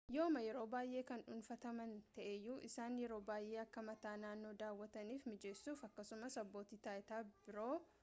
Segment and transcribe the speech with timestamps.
[0.13, 6.43] yooma yeroo baayee kan dhuunfataman ta'eeyyuu isaan yeroo baayee akka mataa naannoo daawwatanif mijeessuuf akkasumas
[6.47, 7.73] abbootii taayitaa biroo